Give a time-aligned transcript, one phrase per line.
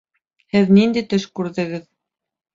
[0.55, 1.87] Һеҙ ниндәй төш күрҙегеҙ?